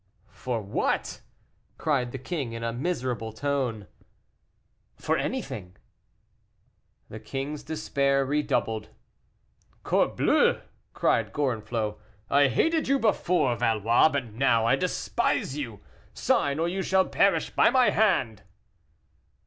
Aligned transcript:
"For 0.31 0.59
what?" 0.63 1.21
cried 1.77 2.11
the 2.11 2.17
king, 2.17 2.53
in 2.53 2.63
a 2.63 2.73
miserable 2.73 3.31
tone. 3.31 3.85
"For 4.95 5.15
anything." 5.15 5.75
The 7.09 7.19
king's 7.19 7.61
despair 7.61 8.25
redoubled. 8.25 8.89
"Corbleu!" 9.83 10.61
cried 10.95 11.31
Gorenflot, 11.31 11.99
"I 12.31 12.47
hated 12.47 12.87
you 12.87 12.97
before, 12.97 13.55
Valois, 13.55 14.09
but 14.09 14.33
now 14.33 14.65
I 14.65 14.75
despise 14.75 15.55
you! 15.55 15.81
Sign, 16.15 16.57
or 16.57 16.67
you 16.67 16.81
shall 16.81 17.05
perish 17.05 17.51
by 17.51 17.69
my 17.69 17.91
hand!" 17.91 18.41